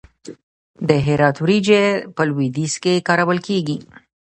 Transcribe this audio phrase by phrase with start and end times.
[0.87, 1.83] د هرات وریجې
[2.15, 3.77] په لویدیځ کې کارول کیږي.